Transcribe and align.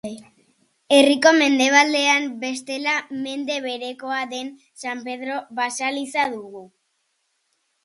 Herriko 0.95 1.33
mendebaldean, 1.41 2.25
bestela, 2.45 2.95
mende 3.27 3.59
berekoa 3.67 4.25
den 4.33 4.51
San 4.87 5.05
Pedro 5.11 5.39
baseliza 5.63 6.27
dugu. 6.35 6.67